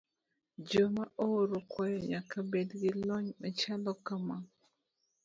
Joma 0.69 1.03
oro 1.29 1.57
kwayo 1.69 1.97
nyaka 2.11 2.35
bed 2.49 2.69
gi 2.79 2.91
lony 3.07 3.29
machalo 3.41 3.91
kama. 4.05 4.37